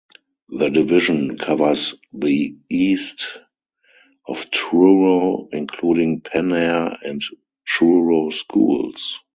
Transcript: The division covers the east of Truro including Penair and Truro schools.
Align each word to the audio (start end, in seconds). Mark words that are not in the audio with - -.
The 0.49 0.69
division 0.71 1.37
covers 1.37 1.93
the 2.11 2.57
east 2.71 3.27
of 4.27 4.49
Truro 4.49 5.47
including 5.51 6.21
Penair 6.21 6.97
and 7.03 7.23
Truro 7.67 8.31
schools. 8.31 9.19